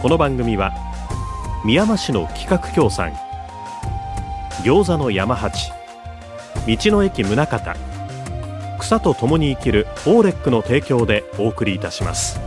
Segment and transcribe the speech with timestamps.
[0.00, 0.72] この番組は
[1.64, 3.12] 宮間市の企画協賛
[4.62, 5.72] 餃子の山八
[6.68, 7.58] 道の駅宗像
[8.78, 12.38] 草と共に生きるオーレックの提供でお送りいたします。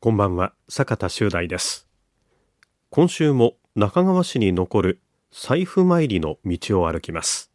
[0.00, 1.86] こんばんは坂田修大です。
[2.90, 7.47] 今週も中川市に残る財布参りの道を歩きます。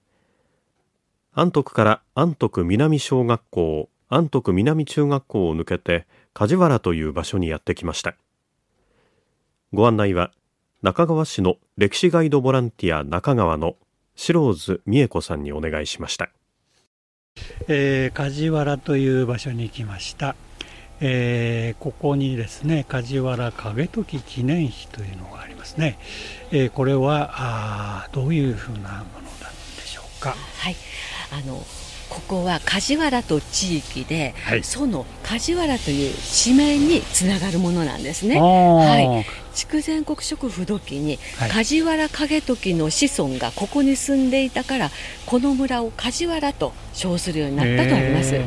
[1.35, 8.13] 安徳から安徳南小学校安徳南中学校を抜けて梶原という場所にやってきました。
[9.71, 10.29] ご案内は
[10.83, 13.77] 中川市の歴史ガイドボランティア中川の
[14.15, 16.29] 白津美恵子さんにお願いしました、
[17.67, 20.35] えー、梶原という場所に来ました。
[21.01, 25.97] えー、ここにですね梶原景時記念碑というのがありますね、
[26.51, 30.35] えー、これはあどういうふうなものなんでしょうか？
[30.59, 30.75] はい
[31.33, 31.63] あの
[32.09, 38.39] ここは梶原と地域で、はい、その梶原という地名につながるものなんですね。
[38.39, 41.17] はい、筑前国食不土器に、
[41.49, 44.91] 梶原景時の子孫がここに住んでいたから
[45.25, 48.39] この村を梶原と称するようになったとあります。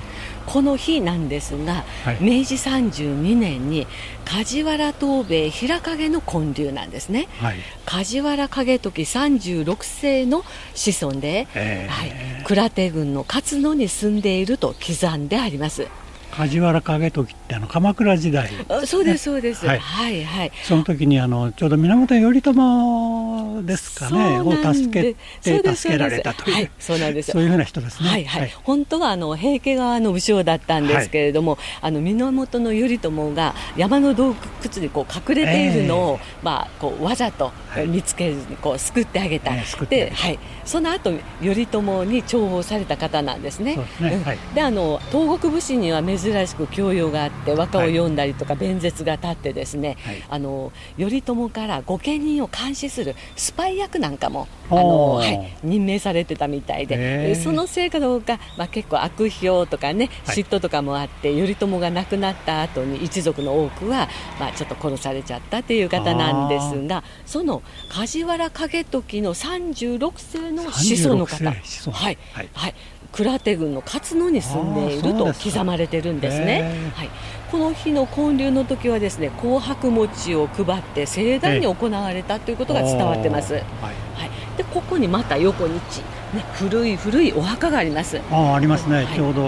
[0.46, 3.86] この日なんですが、はい、明治32年に
[4.24, 15.88] 梶原東兵衛平影の建立なんですね、はい、梶原景時36世の子孫で、えー、はい、倉手郡の勝野に住んでいると刻んであります。
[16.30, 20.52] 梶原景時あの鎌倉時代、ね、そうですそうです、はい、はいはい。
[20.64, 24.40] その時にあのちょうど源頼朝ですかね。
[24.40, 27.32] を助けて助けられたという、はい、そうなんです。
[27.32, 28.08] そういうふうな人ですね。
[28.08, 34.36] はいはい、はい、本当はあの平家側の武将だったんですけれども、はい、あの源頼朝が山の洞窟
[34.78, 37.52] にこう隠れているのを、えー、まあこうわざと
[37.86, 39.52] 見つけずにこう救ってあげた、
[39.88, 40.38] ではい。
[40.64, 43.76] その後頼朝に重宝された方なんですね。
[44.00, 44.22] で、ね。
[44.24, 64.08] はい、あの東国武士には珍しく教養があって和歌を読んだりとか弁舌が立ってですね、はい、あの頼朝から御家人を監視するスパイ役なんかもあの、はい、任命されてたみたいでそのせいかどうか、まあ、結構悪評とかね嫉妬とかもあって、頼朝が亡くなった後に一族の多くは、
[64.38, 72.74] まあ、ちょっと殺されちゃったという方なんですがその梶原景時の36世の子孫の方はい、はい、はい。
[73.16, 76.92] 倉手郡の勝野に住んでいると刻まれてるんですね。
[76.94, 77.10] はい、
[77.50, 83.54] この日の建立の時はですね紅白餅を配って盛大に行われたということが伝わってます。
[83.54, 83.90] はい、は
[84.26, 85.98] い、でここにまた横にち、
[86.34, 88.20] ね、古い古いお墓があります。
[88.30, 89.42] あありますね、はい、ちょうど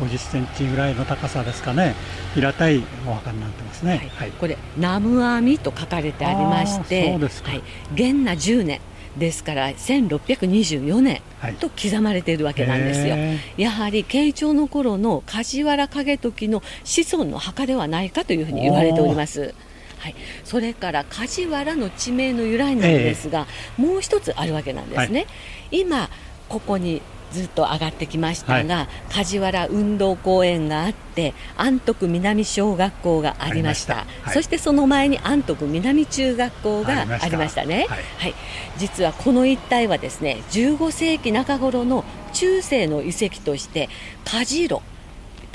[0.00, 1.94] 50センチぐらいの高さですかね。
[2.34, 7.62] 平たいお墓になってますね、はい、これ南無阿弥と書かれてありましてはい、
[7.94, 8.80] 元那10年
[9.16, 11.22] ですから1624年
[11.60, 13.18] と刻まれているわけなんですよ、は
[13.56, 19.54] い、やはり慶長の頃の梶原景時の子孫の墓ではないかというふうに言われております。
[19.98, 23.46] はい、それから梶原の地名の由来なんですが、
[23.78, 25.26] えー、もう一つあるわけなんですね、は
[25.72, 26.10] い、今
[26.48, 27.02] ここに
[27.36, 37.66] ずっと上がってきましたが、はい、梶原運動公園があって安徳南小学校がありました、はい、そしてその前に安徳南中学校がありました。
[37.66, 38.34] ね、はい、はい、
[38.78, 43.90] 実はこの一帯はですね15世紀中頃の中世の遺跡として
[44.24, 44.80] 梶路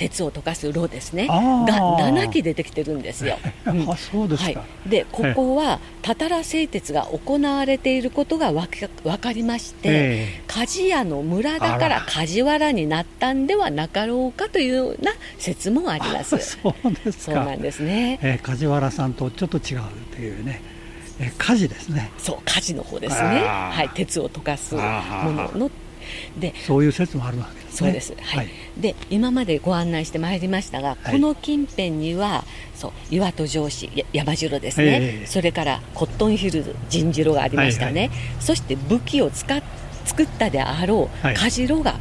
[0.02, 1.28] 鉄を溶かす炉ですね。
[1.28, 3.38] が7基出てきてるんですよ。
[3.68, 4.58] うん、そうですはい、
[4.88, 16.40] でここはたたら製鉄が行われていることがわかかりまして、鍛冶屋の村だから梶原になったんではなかろうかというような説もあります。
[16.64, 19.82] そうですそうなんですね、えー、梶原さんとちょっと違う
[20.16, 20.62] というね。
[21.20, 22.12] え火事ですね。
[22.18, 23.44] そう火事の方ですね。
[23.46, 25.72] はい鉄を溶かすものの
[26.38, 27.72] でそういう説もあるわけですね。
[27.72, 32.44] そうです、はい、はい、で今までご案内してまいりましたが、この近辺には
[32.76, 39.62] そう岩戸城市山城ですね、えー、それからコットンヒルズ陣次郎がありましたね、はいはい、そして武器を使っ
[40.06, 41.96] 作ったであろう火城が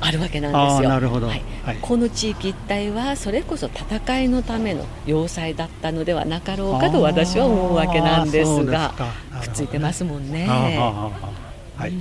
[0.00, 0.88] あるわけなんですよ。
[0.88, 1.42] なるほど、はい。
[1.64, 8.94] はい、この地域一帯はそれこそ戦いのための要塞だったのではなかろうかと私は思うわけなんですが
[9.42, 10.46] くっついてますもんね。
[10.48, 11.92] はい、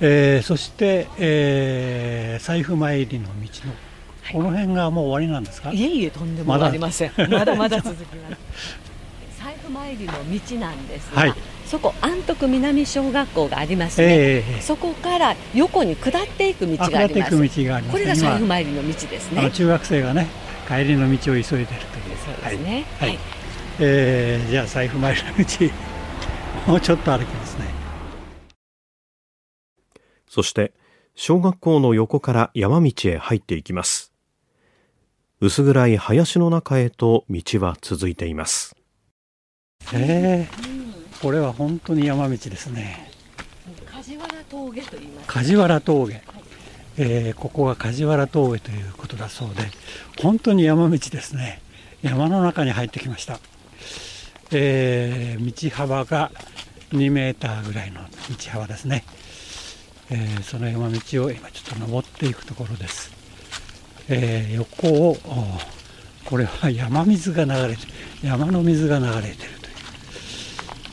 [0.00, 3.74] えー、そして、えー、財布参りの道の
[4.32, 7.12] この辺がもう終わりなんですか、いえいえとんでもありません。
[7.30, 8.84] まだまだ 続きます。
[9.38, 11.34] 財布参りの道なんですが、はい、
[11.66, 17.48] そこ安徳南小学校がありますね、えー、そこから横に下っていく道があります、ね、
[17.90, 19.50] これが財布参りの道ですね。
[19.50, 20.26] 中学生がね
[20.66, 21.74] 帰りの道を急いでるという
[22.24, 22.84] そうですね。
[22.98, 23.18] はい、はい、
[23.80, 27.83] えー、じゃあ財布参りの道もうちょっと歩きますね
[30.34, 30.72] そして
[31.14, 34.12] 小学校の横から山道へ入っていきます。
[35.40, 38.74] 薄暗い林の中へと道は続いています。
[39.92, 43.12] えー、これは本当に山道ですね。
[43.92, 45.28] 梶原峠と言います。
[45.28, 46.22] 梶原峠、
[46.96, 49.62] えー、ここが梶原峠ということだそうで
[50.20, 51.62] 本当に山道ですね。
[52.02, 53.38] 山の中に入ってきました、
[54.50, 56.32] えー、道幅が
[56.90, 59.04] 2メーターぐらいの道幅ですね、
[60.10, 63.10] えー、その山道を今ちょっと登っていくところです、
[64.08, 65.16] えー、横を
[66.24, 67.82] これは山水が流れて
[68.22, 69.48] 山の水が流れてるという、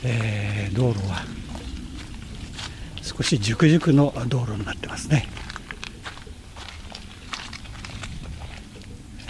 [0.03, 1.23] えー、道路は
[3.01, 5.27] 少し熟熟の道路になってますね、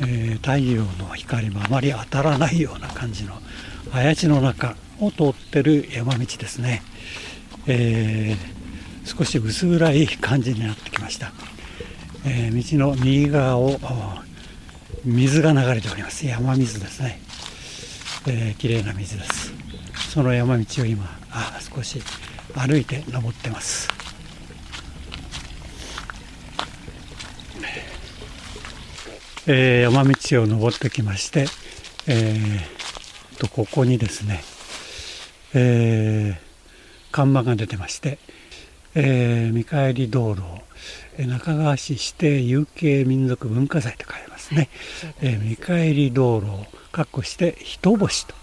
[0.01, 3.33] えー、太陽の光もあまり当たらないような感じの
[3.91, 6.83] 林地の中を通ってる山道ですね、
[7.67, 8.60] えー、
[9.05, 11.31] 少し薄暗い感じになってきました、
[12.25, 13.79] えー、道の右側を
[15.03, 16.25] 水が流れております。
[16.25, 17.19] 山水ですね、
[18.27, 19.53] えー、綺麗な水です。
[20.09, 22.01] その山道を今あ少し
[22.53, 23.89] 歩いて登ってます。
[29.47, 31.47] えー、山道を登ってきまして、
[32.07, 34.43] えー、とここにですね
[35.53, 38.19] えー、看板が出てまして、
[38.95, 40.41] えー、見返り道路
[41.17, 44.69] 中川市指定有形民族文化財と書いてますね、
[45.21, 48.33] えー、見返り道路を括弧して人星と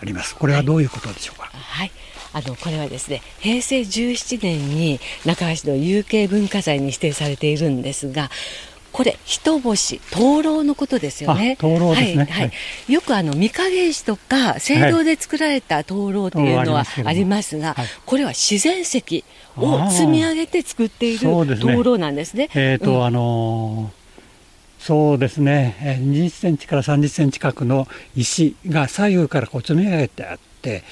[0.00, 1.90] あります、これはどういうことでしょうか、はい、
[2.32, 8.30] あのこれはですね平成17年に中川市の有形文化財に指定されているんですが
[8.92, 11.56] これ一星灯籠のことですよね。
[11.56, 12.24] 灯籠ですね。
[12.24, 12.52] はい、は
[12.88, 19.24] い、よくあの御影石とか青銅で作られた灯籠というのはありますが、はい、これは自然石
[19.56, 22.48] を積み上げて作っている灯籠なんですね。
[22.52, 24.02] すねえっ、ー、と、うん、あのー
[24.82, 27.86] そうですね、20センチから30センチ角の
[28.16, 30.82] 石が左右からこう積み上げてあって、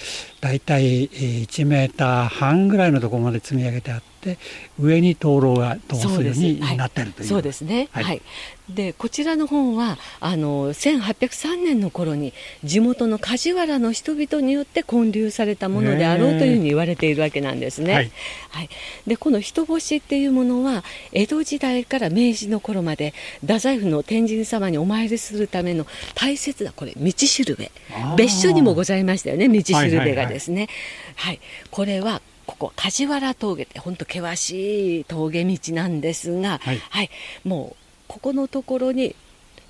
[0.41, 4.39] だいたい1メーター半ぐらいのところまで積み上げてあって、
[4.79, 7.29] 上に灯籠が通すようになってるという。
[7.29, 8.23] そうですね、はい、はい、
[8.69, 12.33] でこちらの本はあの1803年の頃に
[12.65, 17.95] 地元の梶原の人々によって建立されたものであろうというふうに言われているわけなんですね。
[17.95, 18.11] はい、
[18.51, 18.71] はい、
[19.07, 27.71] でこの人干しっていうものは江戸時代から明治の頃まで太宰府の天神様にお参りするための大切なこれ道しるべ。
[28.17, 30.69] 別所にもございましたよね道しるべがですね。
[31.17, 31.41] はい、はい、
[31.71, 37.11] これはここ梶原峠って本当険しい峠道なんですが、はい、はい、
[37.45, 37.77] もう
[38.09, 39.15] ここのところに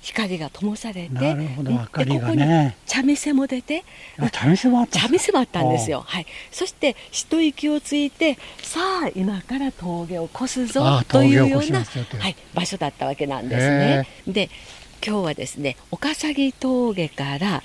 [0.01, 3.83] 光が灯されて、なるほど、明かりがね、茶店も出て、
[4.31, 6.03] 茶店もあった茶店もあったんですよ。
[6.07, 6.25] はい。
[6.51, 14.07] そして一息をついて、さあ今から峠を越すぞというようなはい、場所だったわけなんですね。
[14.27, 14.49] で、
[15.05, 17.63] 今日はですね岡崎峠から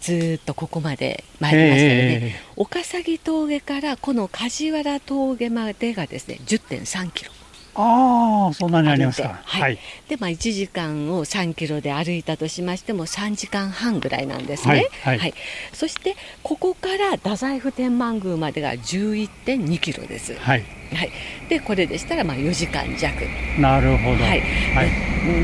[0.00, 7.32] ずっとここまで参りましたよね、岡崎峠からこの梶原峠までがですね10.3キロ。
[7.74, 9.40] ああそんなにありますか。
[9.44, 15.18] はい、はい、でまあ1時間を3キロで歩いたとしましても3時間半ぐらいなんですね、はい、はい。
[15.18, 15.34] はい、
[15.72, 21.10] そしてここから太宰府天満宮までが11.2キロです、はいはい、
[21.48, 23.22] でこれでしたらまあ4時間弱。
[23.58, 24.42] なるほど、はい。
[24.74, 24.90] はい、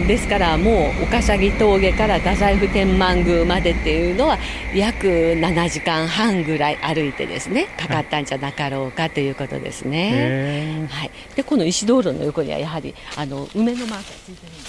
[0.06, 4.38] ですからもう岡崎峠から太宰府天満宮までっていうのは
[4.74, 14.68] 約7時間半ぐらい歩いてですねかかったんじゃなかろうかということですね、はい、でこの石道路の横にはやはりあの梅のマークがついてるんです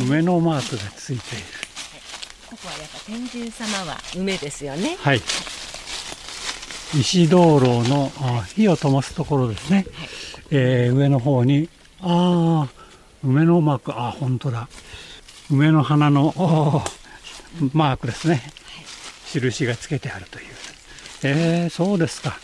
[0.00, 0.06] よ。
[0.06, 2.00] 梅のマークがついている、はい、
[2.50, 4.96] ここはやっぱ天神様は梅ですよね。
[5.00, 5.20] はい
[6.94, 8.10] 石灯籠の
[8.54, 9.86] 火を灯すところですね、はい、
[10.50, 11.68] えー、上の方に
[12.00, 12.78] ああ
[13.22, 14.68] 梅のマークあ本当だ。
[15.50, 16.32] 梅の花の
[17.72, 18.44] マークですね、はい、
[19.32, 20.44] 印がつけてあるという。
[21.24, 22.38] えー、そうですか、はい、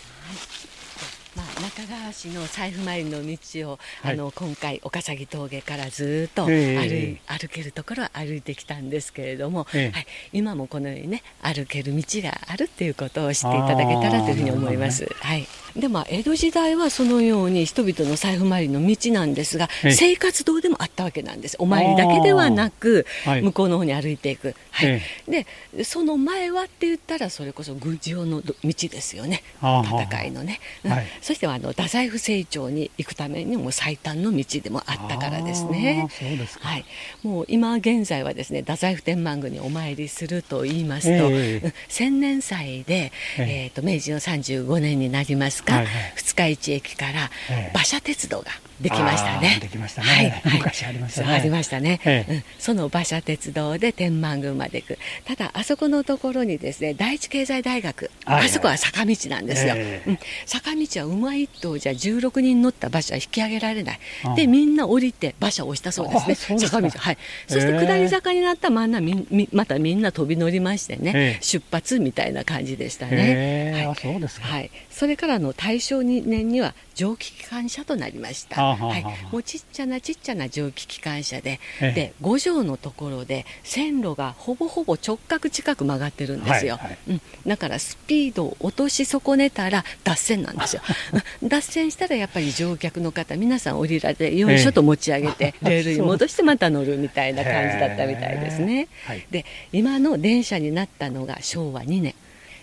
[1.37, 4.14] まあ、中川市の財布参りの道を、はい。
[4.14, 7.21] あの今回岡崎峠からずっと歩,、ええ。
[7.26, 9.91] 歩けるところを歩いてきたんですけれども、ええ。
[9.91, 15.07] はい、今もこのようにね歩ける道があるっていうことを知っていただけたらというふうに思います。
[15.21, 15.47] はい。
[15.76, 19.91] でまあ江戸時代はそのように人々の財布参りの道なんですが、ええ。
[19.91, 21.57] 生活道でもあったわけなんです。
[21.59, 23.43] お参りだけではなく、はい。
[23.43, 24.55] 向こうの方に歩いていく。
[24.71, 25.03] はい。
[25.33, 29.43] えでその前はって言ったらそれこそ軍事用の道ですよね。
[29.61, 30.93] 戦いのね、うん。
[30.93, 36.07] はいそしてあの太宰府成長に行くためにも最短の道でもあったからですね。
[36.21, 36.69] ですか。
[36.69, 36.85] はい、
[37.23, 41.66] もう今現在はですね太宰府天満宮にお参りすると言いますと、ええ。
[41.66, 43.64] うん千年祭で、ええ。
[43.64, 46.12] えーと明治の35年になりますか、はいはい。
[46.16, 47.71] 二日市駅からええ。
[47.73, 48.50] 馬車鉄道が
[48.81, 49.59] できましたね。
[49.61, 52.00] できましたねはいはい昔ありましたねありましたね。
[52.04, 54.99] ええうんその馬車鉄道で天満宮まで行く。
[55.25, 59.75] ただあそこのところにですね第一経済大学、あそこは坂道なんですよ。
[59.76, 63.99] ええうん坂道は馬一頭じゃ16人乗った馬車は引き上げられない。
[64.37, 66.59] でみんな降りて馬車を押したそうですね。
[66.59, 67.19] 坂道はい。
[67.47, 73.73] そして下り坂になった真ん中みみまたみんな飛び乗りましてね、ええ出発みたいな感じでしたね。
[73.75, 74.47] はいあそうですか。
[74.47, 81.92] はい、それからの大正2年には蒸気機関車となりました、はあはあはあはい、もうちっちゃなちっちゃな蒸気機関車で,、ええ。
[81.92, 86.99] で5畳のところで線路がほぼほぼ直角近く曲がってるんですよ、はいはい。
[87.09, 90.83] うん、だからスピードを落とし損ねたら脱線なんですよ。
[91.42, 91.49] うん。
[91.49, 98.88] 脱線したらやっぱり乗客の方皆さん降りられてよいしょと持ち上げて、 ええレールに戻してまた乗るみたいな感じだったみたいですね。
[99.04, 99.26] はい。
[99.30, 102.14] で今の電車になったのが昭和2年。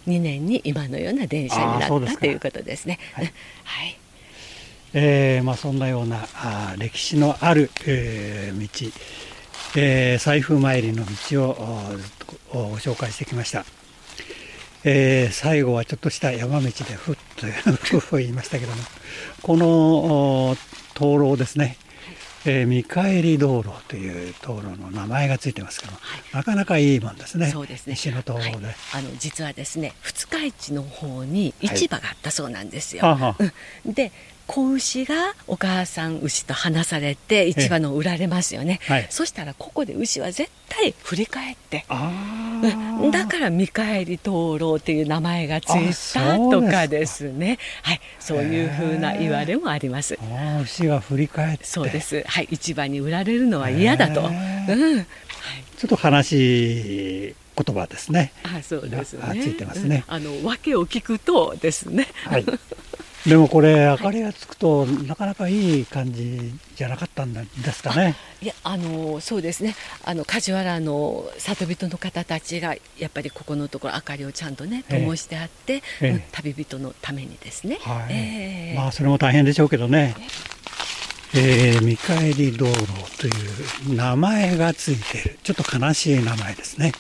[0.07, 2.97] 2年に今のような電車になったということですね。
[3.13, 3.25] はい。
[3.63, 4.00] はい
[4.93, 8.91] えーまあ、そんなようなあー歴史のある、えー道、
[9.77, 13.63] えー財布参りの道をおずっとごご紹介してきました、
[14.83, 18.77] えー最後はちょっとした山道でふっとふっふ言いましたけども
[19.41, 19.67] この
[20.49, 20.55] お
[20.93, 21.77] 灯籠ですね、
[22.45, 25.99] えー見返り道路という道路の名前がついてますけども、
[26.33, 27.49] なかなかいいもんですね。
[27.49, 27.93] そうですね。
[27.93, 28.75] 石の灯籠で、はい。
[28.95, 33.03] あの実はですね、二日市の方に市場があったそうなんですよ。
[33.05, 33.43] はあはあ。
[33.85, 33.93] うん。
[33.93, 34.11] で、
[34.51, 38.81] 子牛がお母さん牛と離されて市場の売られますよね。
[38.85, 41.85] はいそしたらここで牛は絶対振り返って。
[43.11, 45.89] だから見返り灯籠っていう名前がつい
[46.19, 47.59] あたとかですね。
[47.81, 50.19] はい、そういうふうな言われもあります。
[50.63, 52.21] 牛が振り返ってそうです。
[52.27, 54.19] はい、市場に売られるのは嫌だと。
[54.19, 54.27] うん。
[54.27, 55.05] はい。
[55.77, 58.33] ちょっと悲しい言葉ですね。
[58.43, 59.23] あ、そうですね。
[59.23, 62.07] あついてますねうんあの訳を聞くとですね。
[62.25, 62.45] はい。
[63.27, 68.15] でもこれ明かりがつくとなかなかいい感じじゃなかったんですかね。
[68.41, 78.13] いやあのそうですねあの梶原の里人の方たちがやっぱりここのところ明かりをちゃんとねええ灯してあって、ええうん旅人のためにですね、はい。
[78.13, 80.15] ええまあそれも大変でしょうけどね。
[81.35, 83.31] えー見返り道路とい
[83.91, 86.91] う名前がついているちょっと悲しい名前ですね。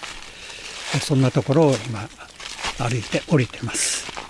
[1.01, 2.07] そんなところを今
[2.77, 4.20] 歩いて降りてます。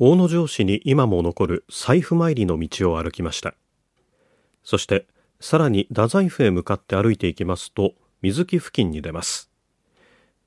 [0.00, 3.54] 大野城市に今も残る財布参りの道を歩きました。
[4.62, 5.08] そして
[5.40, 9.50] さらに太宰府へ向かって歩いていきますと水木付近に出ます。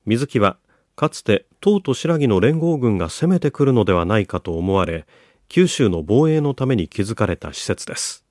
[0.06, 0.56] 水木は
[0.96, 5.06] かつて唐と新羅の連合軍が攻めてくるのではないかと思われ
[5.48, 8.24] 九州の防衛のために築かれた施設です。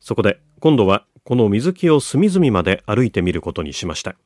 [0.00, 4.16] そこで今度はこの水木を隅々まで歩いてみることにしました。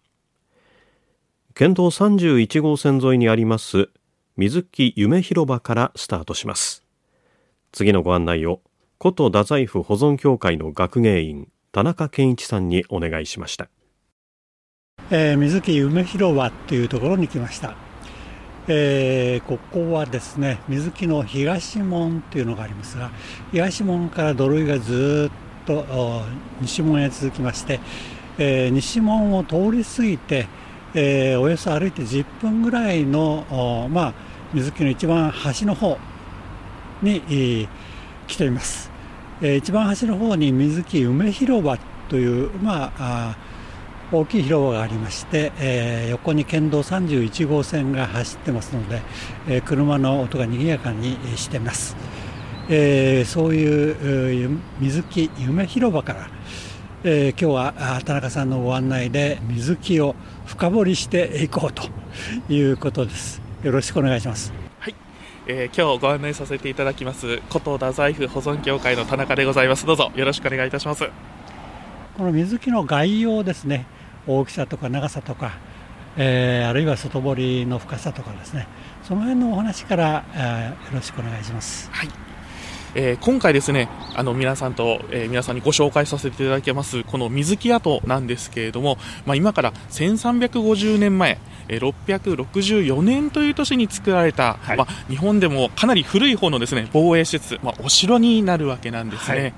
[1.54, 3.90] 県道31号線沿いにあります
[4.34, 6.82] 水木夢広場からスタートします。
[7.70, 8.62] 次のご案内を
[8.98, 13.68] 古都太宰府保存協会の学芸員田中健一さんにお願いしました。
[15.10, 17.76] えー水木夢広場というところに来ました、
[18.68, 23.10] えーここはですね水木の東門というのがありますが
[23.50, 25.30] 東門から土塁がず
[25.62, 25.84] っと
[26.62, 27.80] 西門へ続きまして、
[28.38, 30.46] えー西門を通り過ぎて、
[30.94, 34.14] えーおよそ歩いて10分ぐらいのまあ
[34.52, 35.98] 水木の一番端の方
[37.02, 37.68] に、えー
[38.28, 38.90] 来ています、
[39.42, 41.76] えー一番端の方に水木梅広場
[42.08, 43.36] というまああ
[44.12, 49.00] 大きい広場がありまして、えー横に県道31号線が走ってますので、
[49.48, 51.96] えー車の音が賑やかにしています、
[52.68, 56.28] えーそういう水木夢広場から、
[57.04, 60.14] えー今日はあ田中さんのご案内で水木を
[60.46, 61.82] 深掘りしていこうと
[62.48, 63.42] いうことです。
[63.64, 64.52] よろしくお願いします。
[65.48, 67.40] えー今日ご案内させていただきます。
[67.48, 69.84] 古都太宰府保存協会の田中でございます。
[69.84, 71.10] どうぞよろしくお願いいたします。
[72.16, 73.86] この水木の概要ですね。
[74.28, 75.58] 大きさとか長さとか、
[76.16, 78.68] えー、あるいは外堀の深さとかですね。
[79.02, 81.90] その辺のお話から、えー、よろしくお願いします。
[81.90, 82.21] はい
[82.94, 99.40] えー、今回ですね、あの皆さんと、えー、皆さんにご紹介させていただきます、この水木跡なんですけれども、まあ、今から1350年前、えー、664年という年に作られた、はい、まあ、日本でもかなり古い方のですね防衛施設、まあ、お城になるわけなんですね。
[99.40, 99.54] はい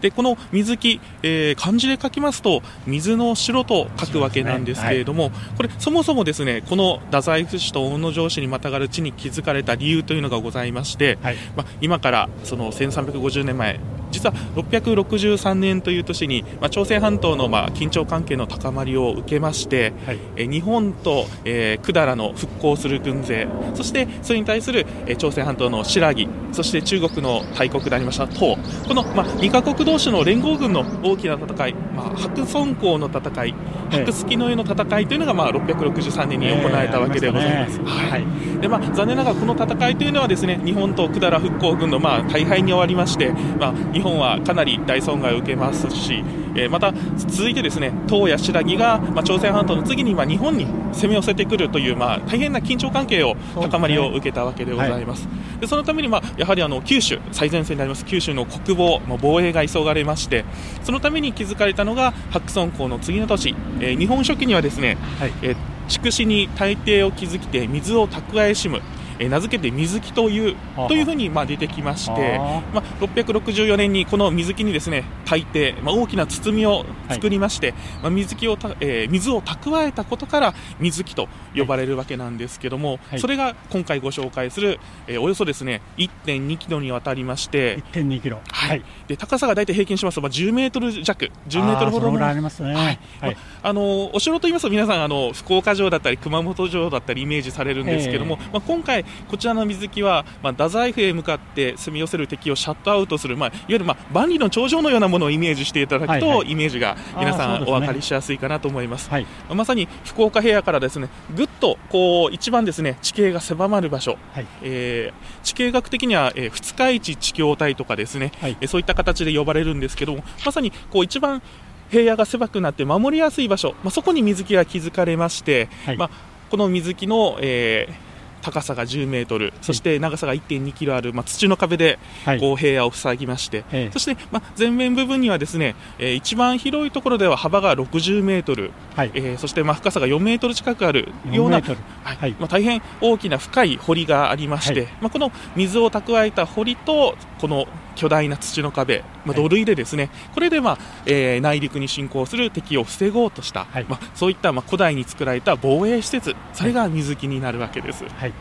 [0.00, 5.34] でこの水木、えー、漢字で書きますと水の城と書くわけなんですけれども、ね。
[5.34, 26.08] はい、これそもそもですねこの太宰府市と大野城市にまたがる地に築かれた理由というのがございまして、はい、まあ、今からその1350年前実は663年という年に、まあ、朝鮮半島のまあ緊張関係の高まりを受けまして、はい、え日本と、えー、百済の復興する軍勢そしてそれに対する、えー、朝鮮半島の新羅
[26.52, 33.54] そして中国の大国でありました唐この、まあ、2カ国同士の連合軍の大きな戦い、まあ、白村江の戦い
[33.90, 37.80] 白月の湯の戦いというのが、まあ、663年に行われたわけでございます。
[37.80, 38.60] はい。
[38.60, 46.22] でまあ、残念ながらこの戦いというのはですね日本と百済復興軍の、まあ、大敗に終わりまして、まあ、日本はかなり大損害を受けますし、
[46.54, 55.22] えー、また続いてですね唐や新羅が、まあ、朝鮮半島の次に、まあ、日本に攻め寄せてくるという、まあ、大変な緊張関係を高まりを受けたわけでございます。
[55.22, 60.44] そ、ねはい、でそのために、まあ、やはりあの九州最前線であります九州の国防、まあ、防衛が急がれまして
[60.84, 65.56] そのために築かれたのが白村江の次の年、えー、日本書紀にはですね、はい、えー
[65.88, 68.82] 筑紫に大抵を築きて水を蓄えしむ
[69.18, 70.56] え名付けて水木という
[70.88, 72.38] というふうにまあ出てきまして、
[72.72, 92.98] まあ、664年にこの水城にですね大抵、まあ、大きな包みを作りまして、はい、まあ、水城をた、えー、水を蓄えたことから水城と呼ばれるわけなんですけども、はい、それが今回ご紹介する、えー、およそですね1.2キロにわたりまして1.2キロ、はい、で高さが大体平均しますと、まあ、10メートル弱10メートルほどのありますね、はい。
[93.20, 93.32] まあ、
[93.62, 121.42] あのお城といいますと皆さんあの福岡城だったり熊本城だったりイメージされるんですけども、えー、まあ、今回こちらの水城は、まあ、太宰府へ向かって攻め寄せる敵をシャットアウトする、まあ、いわゆる、まあ、万里の長城のようなものをイメージしていただくと、はいはい、イメージが皆さんお分かりしやすいかなと思います、はい、まさに福岡平野からですねぐっとこう一番ですね地形が狭まる場所、はい、えー、地形学的には、えー、二日市地境帯とかですね、はい、えそういった形で呼ばれるんですけどもまさにこう一番
[121.90, 126.10] 平野が狭くなって守りやすい場所、まあ、そこに水木が築かれまして、はい、まあ、
[126.50, 128.07] この水木の、えー
[128.48, 131.98] 高さが10メートル、そして長さが1.2キロある、まあ、土の壁で
[132.40, 142.32] こう平野を塞ぎまして、はい、そして、まあ、前面部分にはですね、えー、一番広いところでは幅が60メートル、はい、えー、そしてまあ深さが4メートル近くあるような、はい。
[142.38, 147.66] まあ、大変大きな深い堀がありまして、まあ、この水を蓄えた堀とこの
[147.98, 158.04] 巨大な土の壁、まあ、土塁でですね、はい、これで、まあえー、内陸に侵攻する敵を防ごうとした、はい、まあ、そういった、まあ、古代に作られた防衛施設、それが水木になるわけです。
[158.04, 158.32] はい。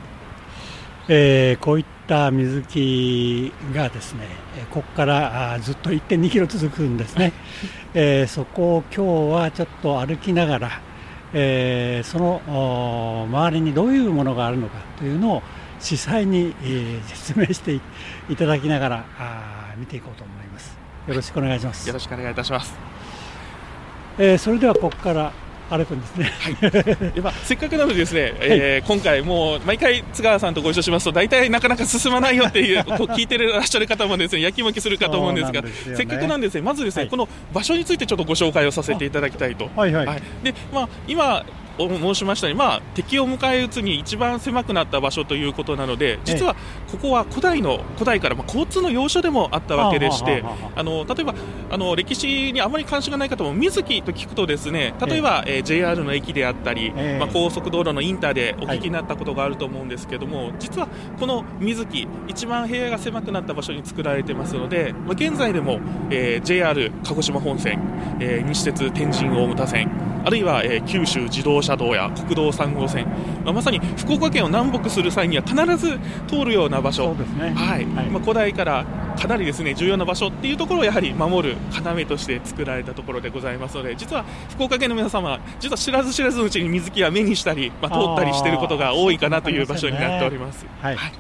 [1.09, 4.27] えー、こういった水木がですね
[4.71, 7.31] ここからあずっと1.2キロ続くんですね、
[7.93, 10.81] えー、そこを今日はちょっと歩きながら、
[11.33, 15.43] えー、その周りにどういうものがあるのかというのを
[15.79, 17.79] 実際に、えー、説明して
[18.29, 20.77] いただきながら あ見ていこうと思います。
[21.07, 21.87] よろしくお願いします。
[21.87, 22.75] よろしくお願いいたします、
[24.17, 25.31] えー、それではここから
[25.69, 39.69] 歩くんですね、はい、まあ、 せっかくなのでですね、はい、えー、今回もう毎回津川さんとご一緒しますと大体なかなか進まないよっていうこう聞いてらっしゃる方もですねやきもきするかと思うんですが、ね、せっかくなんですねまずですね、はい、この場所についてちょっとご紹介をさせていただきたいと。
[39.75, 39.93] はい。
[39.93, 41.45] はい、でまあ、今
[41.77, 46.55] 申しましたように、まあ、敵を迎え撃つに一番狭くなった場所ということなので実は
[46.91, 50.43] ここは古代の古代から、まあ、交通の要所でもあったわけでして
[50.75, 51.35] あの例えば
[51.69, 60.87] あの歴史にあまり関心がない方も水木と聞くとですね例えば、えー、JR の駅であったり、まあ、高速道路のインターでお聞きになったことがあると思うんですけども、実は
[61.19, 67.79] この水木一番部屋が狭くなった場所に作られてますので、まあ、現在でも、えー、JR 鹿児島本線、
[68.19, 69.89] えー、西鉄天神大牟田線
[70.23, 73.05] あるいは、えー、九州自動車道や国道3号線、
[73.43, 78.85] まあ、まさに福岡県を南北する際には必ず通るような場所、ね、はい、はい、まあ、古代から
[79.17, 90.65] かなりですね重要な場所っていうところをやはり守る要として作られたところでございますので実は福岡県の皆様実は知らず知らずのうちに水木は目にしたり、まあ、通ったりしていることが多いかなという場所になっております。
[90.81, 91.11] はい、はい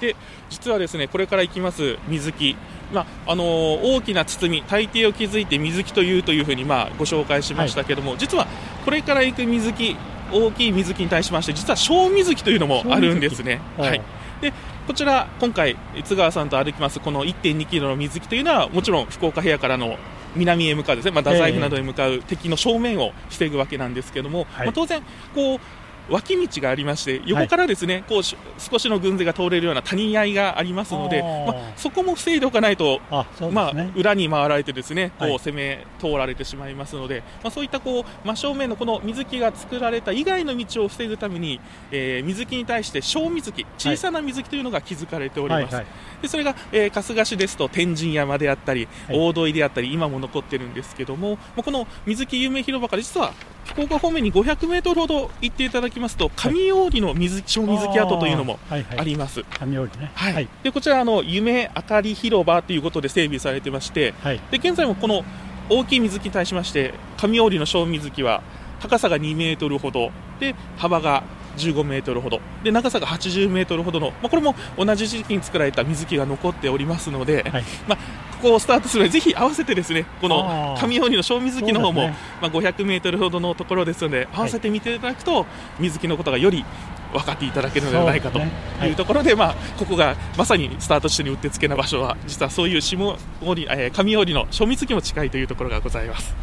[0.00, 0.14] で
[0.50, 2.56] 実はですねこれから行きます水木
[2.92, 8.46] まあ、あのー、大きな包み、大抵を築いて水木というというふうに、まあ、ご紹介しましたけども、はい、実は
[8.84, 9.96] これから行く水木、
[10.32, 13.60] 大きい水木に対しまして、実は小水木というのもあるんですね。
[13.76, 14.00] はい、
[14.40, 14.52] で
[14.86, 19.96] こちら、今回、津川さんと歩きますこの1.2キロの水木というのは、もちろん福岡平からの
[20.36, 25.02] 南へ向かうですね、まあ、太宰府などへ向かう敵の正面を防ぐわけなんですけども、はい、まあ、当然
[25.34, 25.60] こう
[26.08, 45.86] 脇道がありまして横からですね、はい、こう少しの軍勢が通れるような谷合がありますので、まあ、そこも防いでおかないと、ね、まあ、裏に回られてですねこう攻め通られてしまいますので、まあ、そういったこう真正面のこの水木が作られた以外の道を防ぐために、えー、水木に対して小水木小さな水木というのが築かれております、はい、
[46.22, 53.32] でそれが、えー、春日市ですと天神山であったり、大土井であったり今も残ってるんですけども、この水木有名広場から実は
[53.66, 59.44] 福岡方面に500メートルほど行っていただきますと上大利の水小水木跡というのもあります。
[59.60, 60.10] 上大利ね。
[60.14, 60.48] はい。
[60.62, 65.24] でこちらあの夢あかり広場ということで整備されてまして、はい、で現在もこの
[65.68, 68.42] 大きい水木に対しまして上大利の小水木は
[68.80, 71.24] 高さが2メートルほどで幅が
[71.56, 72.40] 15メートルほど。
[72.62, 77.98] で長さが80メートルほどの、まあ、これも同じ時期に作られた水木が残っておりますので、はい、まあ、
[78.36, 85.46] ここをスタートするのでぜひ合わせてですねこの上大仁の小水木の方も、ね、まあ、500メートルほどのところですので合わせて見ていただくと、
[85.78, 86.64] 水木のことがより
[87.12, 88.92] 分かっていただけるのではないかとい。
[88.92, 96.34] うところで、まあ、ここがまさにスタート地点にうってつけな場所は実はそういう下織、えー、上織の小水木も近いというところがございます。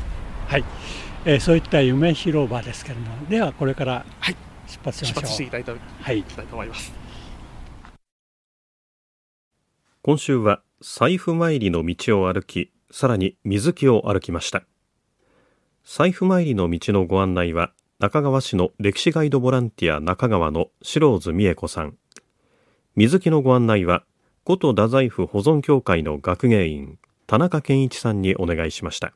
[0.47, 0.63] はい、
[1.25, 4.05] えー、そういった夢広場ですけれどもではこれから
[4.73, 6.93] 出発しましょう、出発していただいた,、はい、たいと思います。
[10.01, 14.63] 今週は財布参りの道を歩きさらに水木を歩きました。
[15.85, 21.97] 財布参りの道のご案内は中川市の歴史ガイドボランティア中川の白津美恵子さん。
[22.95, 24.03] 水木のご案内は
[24.45, 29.13] 古都太宰府保存協会の学芸員田中健一さんにお願いしました。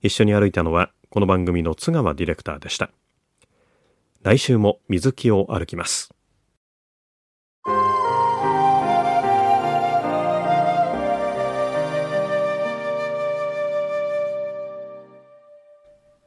[0.00, 2.90] 一緒に歩いたのはこの番組の津川ディレクターでした
[4.28, 6.10] 来週も水木を歩きます。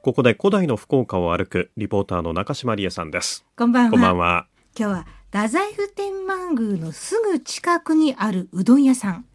[0.02, 3.46] ここで古代の福岡を歩くリポーターの中島理恵さんです。
[3.56, 3.92] こんばんは。
[3.92, 4.48] こんばんは。
[4.76, 9.26] 今日は太宰府天満宮のすぐ近くにあるうどん屋さん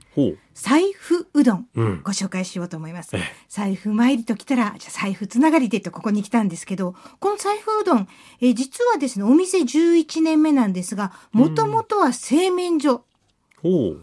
[0.55, 3.17] 財布うどん、ご紹介しようと思います。
[3.17, 8.09] うん、財布参りと来たら、じゃ財布つながりでとここに来たんですけど、この財布うどん、
[8.41, 13.05] え実はですね、お店11年目なんですが、もともとは製麺所。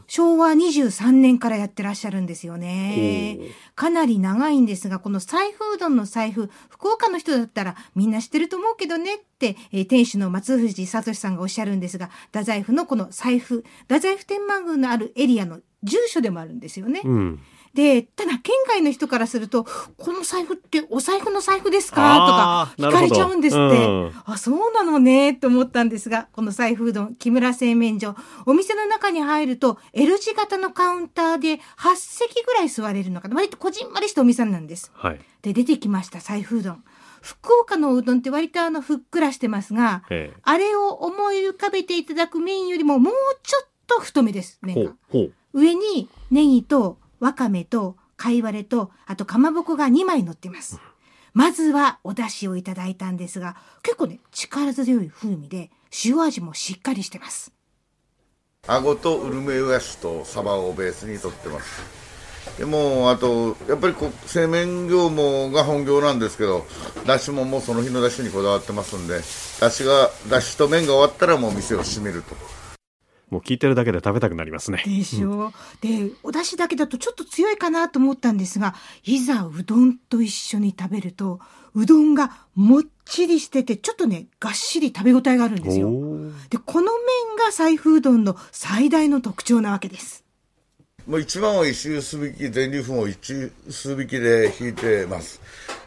[0.07, 3.39] 昭和23年からやってらっしゃるんですよね。
[3.75, 17.01] かなり長いんですが、この財布うどんの財布、福岡の人だったらみんな知ってると思うけどねって、えー、店主の松藤聡さんがおっしゃるんですが、太宰府のこの財布、太宰府天満宮のあるエリアの住所でもあるんですよね。
[17.03, 17.39] うん
[17.73, 22.67] で、ただ県外の人からすると、この財布ってお財布の財布ですか？
[22.77, 23.63] とか聞かれちゃうんですって。
[23.63, 28.15] うん、あ、そうなのねと思ったんですが、この財布うどん、木村製麺所、
[28.45, 33.35] お店の中に入ると L 字型のカウンターで8席ぐらい座れるのかな。
[33.35, 34.91] 割とこじんまりしたお店なんです。
[34.93, 36.83] はい、で、出てきました、財布うどん。
[37.23, 40.03] 福岡のうどんって割とあのふっくらしてますが、
[40.43, 44.91] あれを思い浮かべていただく麺よりももうちょっと太めです、麺が。
[45.53, 50.79] 上にネギとわかめと貝割れと、あとかまぼこが2枚乗ってます。
[51.33, 55.71] まずはお出汁をいただいたんですが、結構ね、力強い風味で、
[56.05, 57.51] 塩味もしっかりしてます。
[58.67, 62.03] 顎とウルメウヤシとサバをベースにとってます。
[62.57, 66.65] でもあとやっぱりこう製麺業もが本業なんですけど
[67.05, 72.35] だしももうその日のだしにこだわってますんでだしがだしと麺が終わったらもう店を閉めると
[73.33, 74.83] もう聞いてるだけで食べたくなりますね。
[74.85, 75.33] でしょう。
[75.45, 81.39] うん、で、お出汁だけだとちょっと強いかなと思ったんですが、いざうどんと一緒に食べると、
[81.73, 85.89] うどんがもっちりしてて、ちょっとね、がっしり食べ応えがあるんですよ。
[86.51, 90.23] で、この麺が財布うどんの最大の特徴なわけです。
[91.07, 93.33] もう一番は石臼引き、全粒粉を一
[93.67, 95.41] 臼引きで引いてます。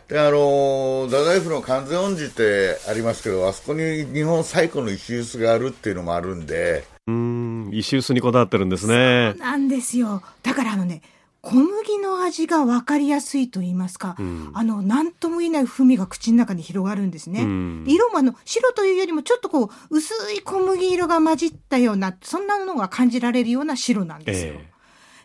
[0.09, 9.35] で、あの、太宰府の完全恩寺ってありますけど、あそこに日本最古の石臼があるっていうのもあるんで、うん、石臼にこだわってるんですね。
[9.37, 10.23] そうなんですよ。
[10.43, 11.03] だからあのね、
[11.41, 17.43] 小麦の味が分かりやすいと言いますか、うん、あの、なんとも言えない風味が口の中に広がるんですね。
[17.43, 24.55] うん、色もあの、白というよりもちょっとこう、薄い小麦色が混じったような、そんなのが感じられるような白なんですよ。
[24.55, 24.77] えー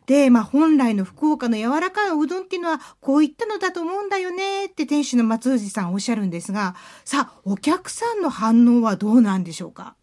[0.08, 9.96] で、まあ本来の福岡の柔らかいおうどんっていうのはこういったのだと思うんだよねって店主の松藤さんおっしゃるんですが、さあ、お客さんの反応はどうなんでしょうか？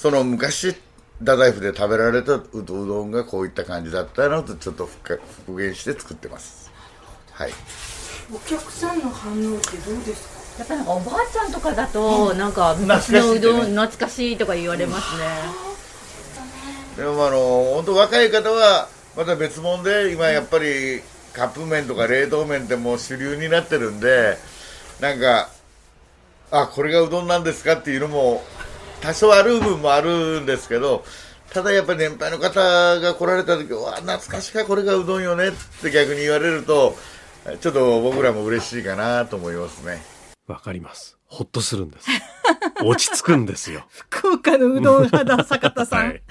[0.00, 0.74] その昔
[1.18, 5.20] 太宰府で食べられたうどんがこういった感じだったのとちょっと復
[5.56, 6.70] 元して作ってます。
[7.32, 7.50] はい。
[8.34, 10.60] お客さんの反応ってどうですか？
[10.60, 15.26] やっぱなんかおばあちゃんとかだと、なんか昔のうどん懐かしいとか言われますね、
[16.96, 17.36] でもあの
[17.74, 21.02] 本当若い方はまた別物で今やっぱり
[21.34, 24.38] カップ麺とか冷凍麺ってもう主流になってるんで
[25.00, 25.50] なんか
[26.50, 28.42] あこれがうどんなんですかっていうのも
[29.00, 31.04] 多少ある部分もあるんですけど
[31.52, 36.94] ただやっぱり年配の方が来られた時は懐かしかこれがうどんよねって逆に言われると
[37.60, 40.02] ちょっと僕らも嬉しいかなと思いますね。
[40.46, 41.16] わかります。
[41.26, 42.08] ほっとするんです。
[42.84, 43.84] 落ち着くんですよ。
[44.10, 46.22] 福岡のうどん派だ坂田さん、はい、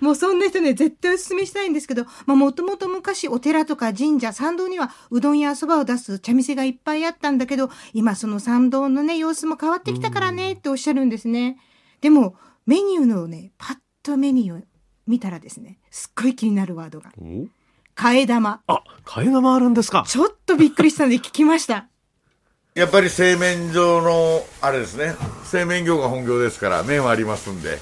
[0.00, 11.58] もうそんな人ね絶対お勧めしたいんですけどもともと昔お寺とか神社参道にはうどんやそばを出す茶店がいっぱいあったんだけど今その参道のね様子も変わってきたからねっておっしゃるんですね
[12.00, 12.34] でも
[12.66, 14.62] メニューのねパッとメニューを
[15.06, 17.10] 見たらですねすっごい気になるワードが。
[17.94, 18.60] 替え玉。
[18.66, 20.04] あ替え玉あるんですか？
[20.06, 21.86] ちょっとびっくりしたので 聞きました。
[22.74, 25.14] やっぱり製麺所のあれですね。
[25.44, 27.78] 製麺業が本業ですから麺はありますんで。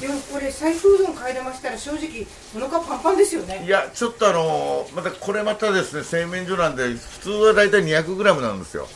[0.00, 2.24] でもこれ財布うどん買い玉したら正直
[2.56, 3.64] お腹パンパンですよね。
[3.64, 8.88] いやちょっとあのまたこれまたですね製麺所なんで普通は大体 200g なんですよ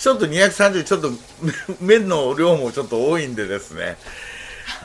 [0.00, 1.12] ちょっと230ちょっと
[1.78, 3.98] 麺の量もちょっと多いんでですね。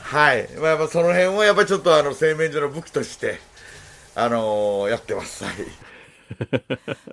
[0.02, 3.40] はい、まあ、やっぱその辺をやっぱりちょっとあの製麺所の武器として
[4.14, 5.44] あのー、やってます。
[5.44, 5.54] はい。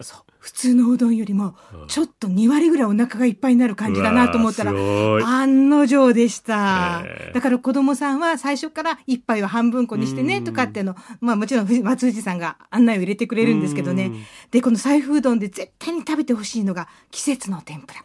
[0.02, 0.19] そう。
[0.39, 1.56] 普通のうどんよりも
[1.88, 14.12] ちょっと2割ぐらいお腹がいっぱいになる感じだなと思ったら案の定でした、だから子供さんは最初から一杯は半分こにしてねとかっていうのまあもちろん松藤さんが案内を入れてくれるんですけどね。
[14.52, 18.02] でこの財布うどんで絶対に食べてほしいのが季節の天ぷら。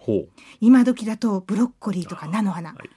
[0.61, 2.91] 今時だとブロッコリーとか菜の花、はい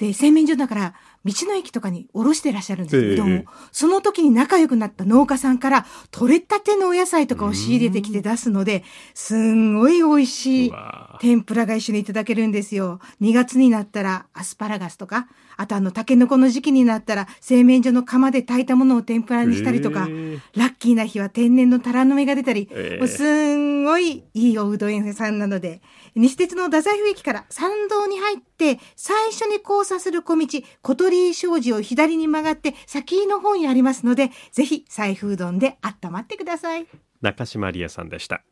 [0.00, 0.94] で、製麺所だから、
[1.26, 3.10] 道の駅とかにおろしてらっしゃるんです。
[3.10, 8.82] けども、その時に仲良くなった農家さんから、取れたてのお野菜とかを仕入れてきて出すので、
[9.12, 10.72] すんごい美味しい
[11.20, 12.98] 天ぷらが一緒にいただけるんですよ。
[13.20, 20.08] 2月になったらアスパラガスとか、あとあの、タケノコの時期になったら、製麺所の釜で炊いたものを天ぷらにしたりとか、
[20.56, 25.82] ラッキーな日は天然のタラの芽が出たり、もうすんごいいいおうどん屋さんなので、
[26.14, 30.46] 西鉄の太宰府駅から参道に入って、最初に交差する小道、
[30.82, 36.86] 小鳥居商事を左に曲がって、先の方にありますので、ぜひ、財布うどんで温まってください。
[37.20, 38.42] 中島理恵さんでした。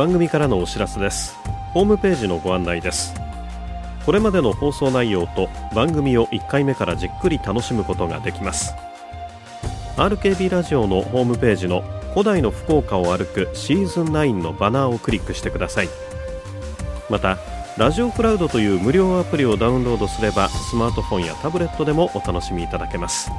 [0.00, 1.36] 番組からのお知らせです。
[1.74, 3.12] ホームページのご案内です。
[4.06, 8.74] これまでの放送内容と番組を1回目からじっくり楽しむことができます。
[9.98, 11.82] RKB ラジオのホームページの
[12.14, 15.90] 古代の福岡を歩くシーズン9のバナーをクリックしてください。
[17.10, 17.36] また
[17.76, 23.30] ラジオクラウドという無料アプリをダウンロードすればスマートフォンやタブレットでもお楽しみいただけます。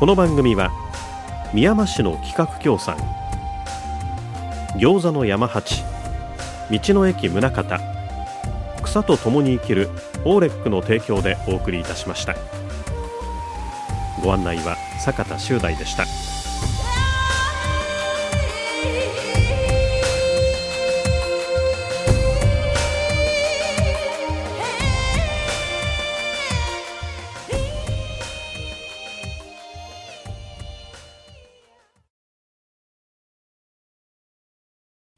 [0.00, 0.72] この番組は
[1.54, 2.96] 宮山市の企画協賛
[4.78, 5.82] 餃子の山八。
[6.70, 7.78] 道の駅宗像。
[8.82, 9.88] 草と共に生きる
[10.24, 12.36] オーレックの提供でお送りいたしました。
[14.22, 16.35] ご案内は坂田修大でした。